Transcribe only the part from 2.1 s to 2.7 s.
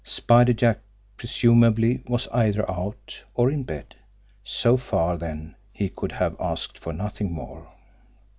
either